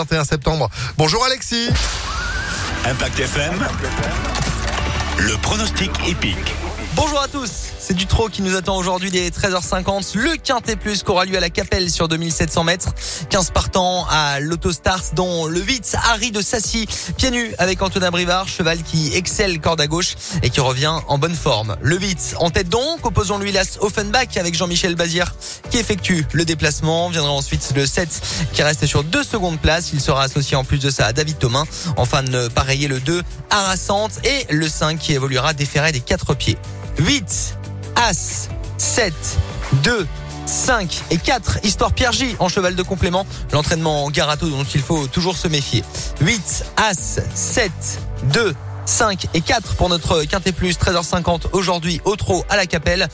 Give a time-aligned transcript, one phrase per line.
[0.00, 0.70] 21 septembre.
[0.96, 1.70] Bonjour Alexis.
[2.84, 3.54] Impact FM.
[5.18, 6.54] Le pronostic épique.
[6.94, 10.16] Bonjour à tous, c'est du trot qui nous attend aujourd'hui dès 13h50.
[10.16, 12.94] Le Quintet Plus qui aura lieu à la Capelle sur 2700 mètres.
[13.30, 18.48] 15 partants à l'Autostars dont le 8 Harry de Sassy, pieds nus avec Antonin Brivard,
[18.48, 21.76] cheval qui excelle corde à gauche et qui revient en bonne forme.
[21.82, 25.34] Le 8 en tête donc, opposons-lui l'As Offenbach avec Jean-Michel Bazir
[25.70, 27.10] qui effectue le déplacement.
[27.10, 29.92] Viendra ensuite le 7 qui reste sur deux secondes place.
[29.92, 31.64] Il sera associé en plus de ça à David Thomas.
[31.96, 36.58] Enfin, pareiller le 2 Harassante et le 5 qui évoluera déféré des quatre pieds.
[36.98, 37.56] 8,
[37.96, 39.12] As, 7,
[39.84, 40.06] 2,
[40.46, 41.58] 5 et 4.
[41.64, 43.26] Histoire Pierre J en cheval de complément.
[43.52, 45.84] L'entraînement en garato dont il faut toujours se méfier.
[46.20, 47.70] 8, As, 7,
[48.34, 50.76] 2, 5 et 4 pour notre Quintet Plus.
[50.78, 53.06] 13h50 aujourd'hui au trot à la Capelle.